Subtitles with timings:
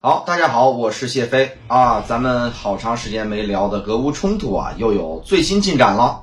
[0.00, 2.02] 好，大家好，我是谢飞啊。
[2.02, 6.22] 咱们好长时间没聊的俄乌冲突啊，又有最新进展了。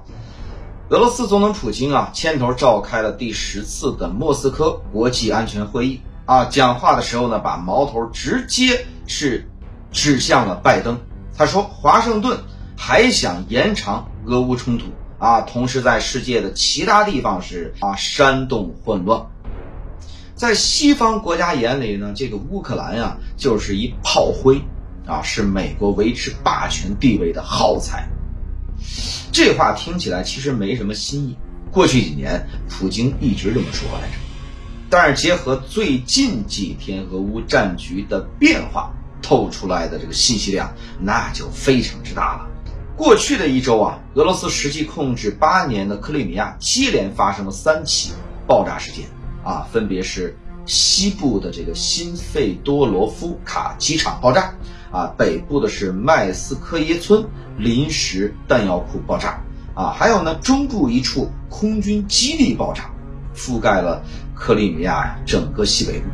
[0.88, 6.46] 俄罗斯总统普京啊，牵头召开了第十次的莫斯科国际安全会议啊。
[6.46, 9.46] 讲话的时候呢，把矛头直接是
[9.92, 10.98] 指向了拜登。
[11.38, 12.40] 他说，华盛顿
[12.78, 14.86] 还想延长俄乌冲突
[15.20, 19.28] 啊，同时在世界的其他地方是啊煽动混乱。
[20.36, 24.62] 在西方国家眼里呢，这个乌克兰呀就是一炮灰，
[25.08, 28.10] 啊，是美国维持霸权地位的耗材。
[29.32, 31.38] 这话听起来其实没什么新意，
[31.72, 34.16] 过去几年普京一直这么说来着。
[34.90, 42.48] 但是结合最近几天俄乌战局的变化，透出来的这个信息量那就非常之大了。
[42.98, 48.12] 过去的一周啊，俄罗斯实际控制八年的克里米亚接连发生了三起
[48.46, 49.06] 爆炸事件。
[49.46, 50.36] 啊，分别是
[50.66, 54.56] 西部的这个新费多罗夫卡机场爆炸，
[54.92, 57.24] 啊，北部的是麦斯科耶村
[57.56, 59.40] 临时弹药库爆炸，
[59.76, 62.90] 啊，还有呢，中部一处空军基地爆炸，
[63.36, 66.08] 覆盖了克里米亚整个西北部。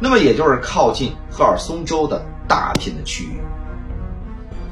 [0.00, 3.40] 那么也就是靠近赫尔松州的大片的区域。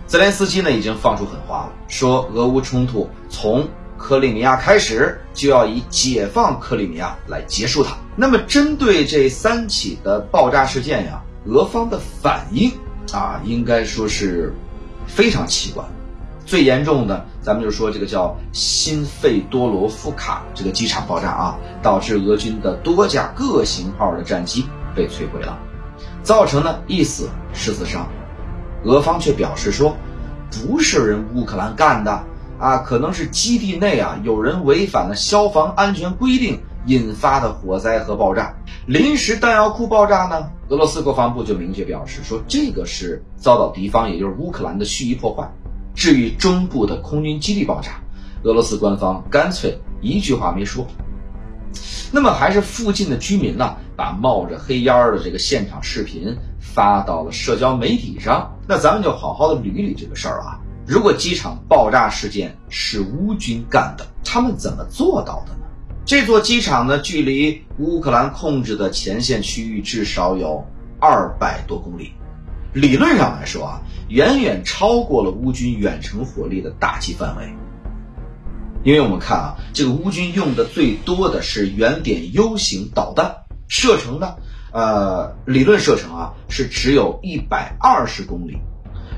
[0.09, 3.69] 泽连斯基呢已经放出狠话了，说俄乌冲突从。
[3.99, 7.97] 克里米亚开始就要以解放克里米亚来结束它。
[8.17, 12.73] 那么，针对这三起的爆炸事件呀，俄方的反应
[13.13, 14.55] 啊，应该说是
[15.07, 15.85] 非常奇怪。
[16.47, 25.59] 最严重的，咱们就说这个叫新费多罗夫卡这个机场爆炸啊，导致俄军的多架各型号的战机被摧毁了，
[26.23, 28.09] 造成呢一死十四伤。
[28.85, 29.97] 俄方却表示说，
[30.51, 32.25] 不是人乌克兰干的。
[32.59, 38.55] 啊，可能是基地内啊有人违反了消防安全规定引发的火灾和爆炸。
[38.87, 40.51] 临时弹药库爆炸呢？
[40.69, 45.51] 俄罗斯国防部就明确表示说，这个是遭到敌方，也就是乌克兰的蓄意破坏。
[45.95, 48.01] 至于中部的空军基地爆炸，
[48.43, 50.87] 俄罗斯官方干脆一句话没说。
[52.11, 58.57] 那么还是附近的居民呢，把冒着黑烟的这个现场视频发到了社交媒体上。
[58.67, 60.61] 那咱们就好好的捋捋这个事儿啊。
[60.89, 65.67] 如果机场爆炸事件是乌军干的，他们怎么做到的呢？
[66.07, 70.65] 这座机场呢，距离乌克兰控制的前线区域至少有
[70.99, 72.15] 二百多公里，
[72.73, 77.53] 理论上来说啊，远远超过了乌军远程火力的打击范围。
[78.83, 84.37] 因为我们看啊，这个乌军用的最多的是圆点 U 型导弹，射程呢，
[84.73, 88.57] 呃，理论射程啊是只有一百二十公里。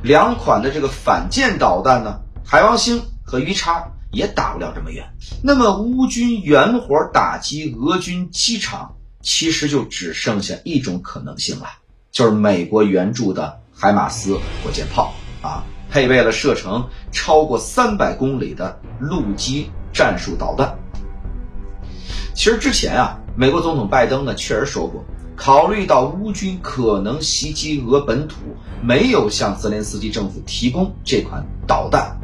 [0.03, 5.07] 两款的这个反舰导弹呢，海王星和鱼叉也打不了这么远。
[5.43, 11.67] 那么乌军远火打击俄军机场，其实就只剩下一种可能性了，
[12.11, 14.35] 就是美国援助的海马斯
[14.65, 15.13] 火箭炮
[15.43, 20.79] 啊，配备了射程超过三百公里的陆基战术导弹。
[22.35, 25.05] 其实之前啊，美国总统拜登呢确实说过。
[25.41, 28.37] 考虑到乌军可能袭击俄本土，
[28.83, 32.15] 没有向泽连斯基政府提供这款导弹。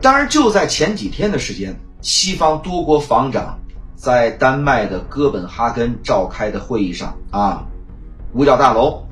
[0.00, 3.58] 当然，就在前几天的时间，西方多国防长
[3.94, 7.66] 在丹麦的哥本哈根召开的会议上，啊，
[8.32, 9.04] 五角大楼，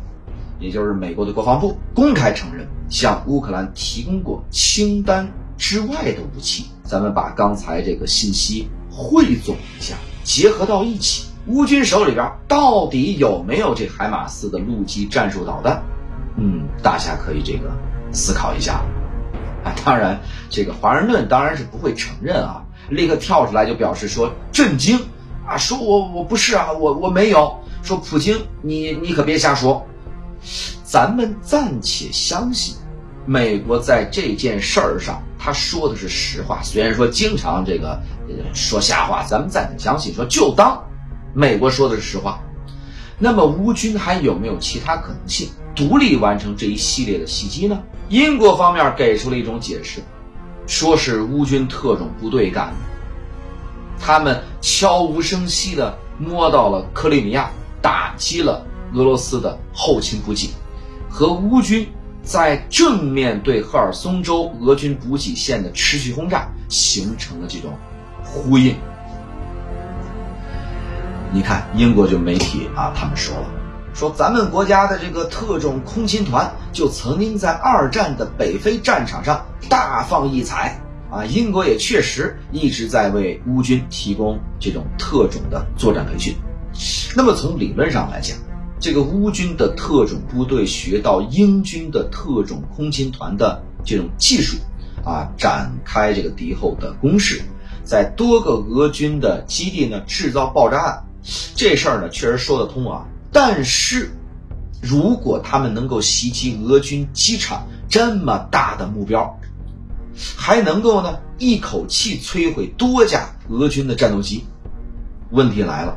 [0.59, 6.65] 也就是美国的国防部，公开承认向乌克兰提供过清单之外的武器。
[6.85, 9.95] 咱们把刚才这个信息汇总一下，
[10.25, 11.27] 结合到一起。
[11.47, 15.83] 乌军手里边到底有没有这海马斯的陆基战术导弹？
[16.37, 17.71] 嗯，大家可以这个
[18.13, 18.81] 思考一下。
[19.65, 20.21] 啊，当然，
[20.51, 24.99] 这个华盛顿当然是不会承认啊，立刻跳出来就表示说震惊
[25.47, 27.59] 啊，说我我不是啊，我我没有。
[27.83, 29.85] 说普京，你你可别瞎说。
[30.85, 32.77] 咱们暂且相信，
[33.27, 38.01] 美国在这件事儿上他说的是实话，虽然说经常这个
[38.55, 40.81] 说瞎话，咱们暂且相信，说就当。
[41.35, 42.43] 美国说的是实话，
[43.19, 47.83] 那么乌军还有没有其他可能性独立完成这一系列的袭击呢？
[48.09, 50.01] 英国方面给出了一种解释，
[50.67, 52.75] 说是乌军特种部队干的，
[53.99, 57.51] 他们悄无声息地摸到了克里米亚，
[57.81, 60.51] 打击了俄罗斯的后勤补给，
[61.09, 61.89] 和乌军
[62.23, 67.73] 在正面对赫尔松州俄军补给线的持续轰炸形成了这种
[68.23, 68.77] 呼应。
[71.35, 73.47] 你看，英国就媒体啊，他们说了，
[73.95, 80.79] 说咱们国家的这个特种空勤团就曾经在二战的北非战场上大放异彩
[81.11, 81.25] 啊。
[81.25, 86.37] 英国也确实一直在为乌军提供这种特种的作战培训。
[87.17, 88.37] 那么从理论上来讲，
[88.79, 94.59] 这个乌军的特种部队学到英军的特种空勤团的这种技术，
[95.03, 97.41] 啊，展开这个敌后的攻势，
[97.85, 101.05] 在多个俄军的基地呢制造爆炸案，
[101.55, 103.05] 这事儿呢确实说得通啊。
[103.33, 104.11] 但是，
[104.81, 109.39] 如果他们能够袭击俄军机场这么大的目标，
[110.37, 114.45] 还能够呢一口气摧毁多架俄军的战斗机，
[115.31, 115.97] 问题来了，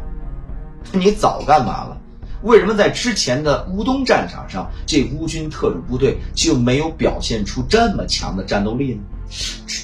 [0.94, 1.98] 你早干嘛了？
[2.44, 9.01] 为什么在之前的乌东战场上，这乌军特种部队就没有表现出这么强的战斗力呢？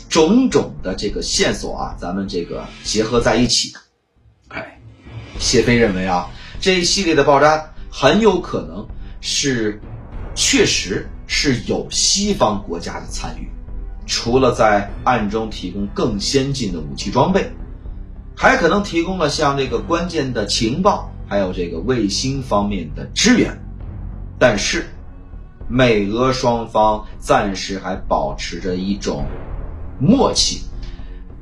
[0.08, 3.74] 种种的这个线索啊，咱们这个结合在一起，
[5.42, 6.30] 谢飞认为啊，
[6.60, 8.88] 这一系列的爆炸很有可能
[9.22, 9.82] 是，
[10.36, 13.50] 确实是有西方国家的参与，
[14.06, 17.52] 除了在暗中提供更先进的武器装备，
[18.38, 21.12] 还可能提供了像这个关键的情报。
[21.28, 23.58] 还有这个卫星方面的支援，
[24.38, 24.86] 但是
[25.70, 29.26] 美俄双方暂时还保持着一种
[29.98, 30.62] 默契，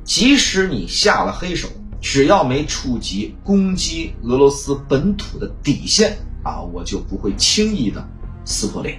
[0.04, 1.68] 即使你下了黑手，
[2.00, 8.06] 只要没触及攻击俄罗斯本土的底线啊，我就不会轻易的
[8.44, 8.98] 撕破脸。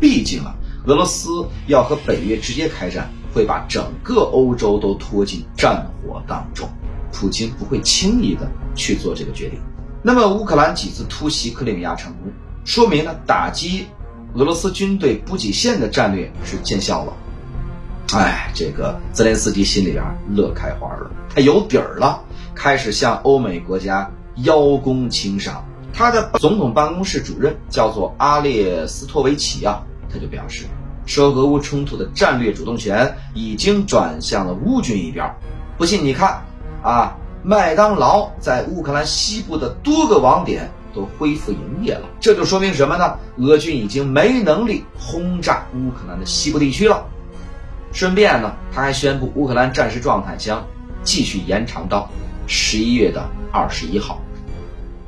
[0.00, 0.54] 毕竟啊，
[0.86, 1.28] 俄罗斯
[1.66, 6.68] 要和北约直接开战，会把整个欧洲都拖进战火当中，
[7.12, 9.58] 普京不会轻易的去做这个决定。
[10.00, 12.32] 那么，乌克兰几次突袭克里米亚成功，
[12.64, 13.86] 说明呢打击
[14.34, 17.12] 俄罗斯军队补给线的战略是见效了。
[18.14, 22.22] 哎，这个泽连斯基心里边乐开花了，他有底儿了，
[22.54, 25.64] 开始向欧美国家邀功请赏。
[25.92, 30.66] 他的总统办公室主任叫做阿列斯托维奇啊，他就表示
[31.06, 35.34] 说，俄乌冲突的战略主动权已经转向了乌军一边。
[35.76, 36.42] 不信你看
[36.82, 37.16] 啊。
[37.44, 43.16] 麦当劳在乌克兰西部的多个网点都恢复营业了，这就说明什么呢？
[43.38, 47.06] 俄军已经没能力轰炸乌克兰的西部地区了。
[47.92, 50.66] 顺便呢，他还宣布乌克兰战时状态将
[51.02, 52.10] 继续延长到
[52.46, 54.20] 十一月的二十一号。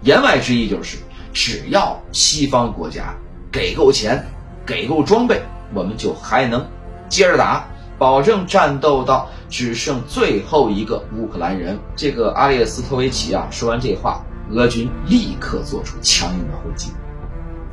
[0.02, 0.96] 言外之意就是，
[1.32, 3.14] 只要西方国家
[3.52, 4.26] 给够钱、
[4.64, 5.42] 给够装备，
[5.74, 6.66] 我们就还能
[7.08, 7.66] 接着打。
[7.98, 11.78] 保证战斗到只剩最后一个乌克兰人。
[11.94, 16.92] 这个阿列斯托维奇啊，说完这话，俄军立刻做出强硬的回击。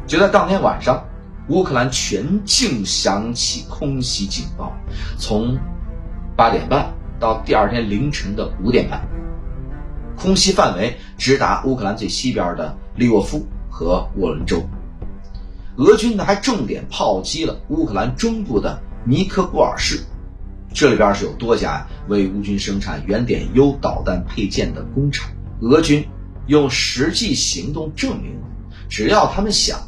[0.06, 1.06] 就在当天晚上，
[1.50, 4.74] 乌克兰全境响起空袭警报，
[5.18, 5.58] 从
[6.36, 9.08] 八点半到第二天凌晨的五点半，
[10.18, 14.62] 空袭范围直达乌克兰最西边的利沃夫和沃伦州。
[15.78, 20.02] 俄军呢还重点炮击了乌克兰中部的尼科布尔市。
[20.74, 25.30] 这里边是有多家为乌军生产原点 U 导弹配件的工厂。
[25.62, 26.06] 俄军
[26.46, 28.38] 用实际行动证明，
[28.90, 29.80] 只要他们想，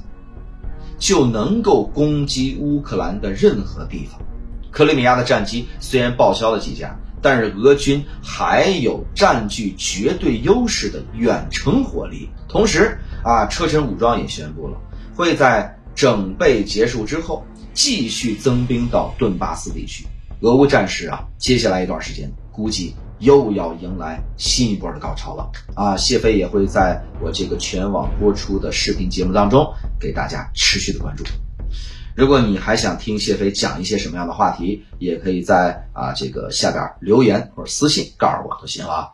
[1.00, 4.22] 就能够攻击乌克兰的任何地方。
[4.69, 12.30] 克里米亚的战机虽然报销了几架，但是俄军还有占据绝对优势的远程火力。
[12.48, 14.78] 同时啊，车臣武装也宣布了，
[15.16, 17.44] 会在整备结束之后
[17.74, 20.06] 继续增兵到顿巴斯地区。
[20.42, 25.98] 俄乌战事啊，接下来一段时间估计又要迎来新一波的高潮了啊！
[25.98, 31.24] 谢飞也会在我这个全网播出的视频节目当中给大家持续的关注。
[32.16, 39.14] 如果你还想听谢飞讲一些什么样的话题，也可以在啊这个下边留言或者私信告诉我就行了。